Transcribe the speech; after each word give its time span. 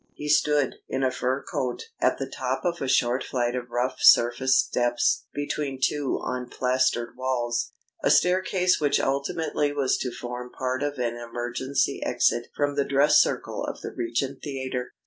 He 0.15 0.29
stood, 0.29 0.77
in 0.89 1.03
a 1.03 1.11
fur 1.11 1.43
coat, 1.43 1.83
at 1.99 2.17
the 2.17 2.25
top 2.25 2.65
of 2.65 2.81
a 2.81 2.87
short 2.87 3.23
flight 3.23 3.53
of 3.55 3.69
rough 3.69 3.97
surfaced 3.99 4.65
steps 4.69 5.27
between 5.31 5.79
two 5.79 6.19
unplastered 6.25 7.15
walls 7.15 7.71
a 8.03 8.09
staircase 8.09 8.81
which 8.81 8.99
ultimately 8.99 9.71
was 9.71 9.99
to 9.99 10.11
form 10.11 10.49
part 10.49 10.81
of 10.81 10.97
an 10.97 11.15
emergency 11.17 12.01
exit 12.03 12.47
from 12.55 12.75
the 12.75 12.83
dress 12.83 13.19
circle 13.21 13.63
of 13.63 13.81
the 13.81 13.91
Regent 13.91 14.41
Theatre. 14.41 14.93